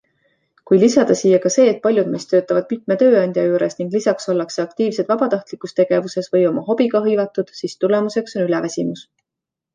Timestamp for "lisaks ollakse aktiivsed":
3.97-5.09